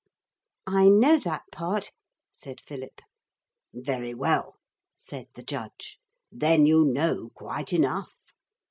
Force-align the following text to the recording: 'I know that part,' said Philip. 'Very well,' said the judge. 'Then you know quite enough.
'I 0.65 0.87
know 0.89 1.19
that 1.19 1.43
part,' 1.51 1.91
said 2.33 2.59
Philip. 2.59 3.01
'Very 3.71 4.15
well,' 4.15 4.55
said 4.95 5.27
the 5.35 5.43
judge. 5.43 5.99
'Then 6.31 6.65
you 6.65 6.85
know 6.85 7.29
quite 7.35 7.71
enough. 7.71 8.15